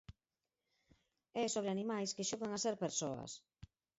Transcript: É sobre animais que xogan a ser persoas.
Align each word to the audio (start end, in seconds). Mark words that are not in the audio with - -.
É 1.43 1.45
sobre 1.49 1.71
animais 1.73 2.13
que 2.15 2.27
xogan 2.29 2.51
a 2.53 2.61
ser 2.65 2.75
persoas. 2.85 3.31